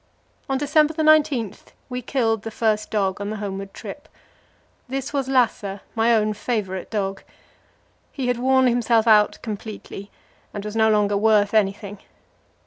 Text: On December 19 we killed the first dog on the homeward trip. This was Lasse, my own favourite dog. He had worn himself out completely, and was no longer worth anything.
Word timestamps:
On 0.49 0.57
December 0.57 0.95
19 1.03 1.53
we 1.87 2.01
killed 2.01 2.41
the 2.41 2.49
first 2.49 2.89
dog 2.89 3.21
on 3.21 3.29
the 3.29 3.35
homeward 3.35 3.71
trip. 3.71 4.09
This 4.89 5.13
was 5.13 5.29
Lasse, 5.29 5.79
my 5.93 6.11
own 6.15 6.33
favourite 6.33 6.89
dog. 6.89 7.21
He 8.11 8.25
had 8.25 8.39
worn 8.39 8.65
himself 8.65 9.05
out 9.05 9.37
completely, 9.43 10.09
and 10.55 10.65
was 10.65 10.75
no 10.75 10.89
longer 10.89 11.15
worth 11.17 11.53
anything. 11.53 11.99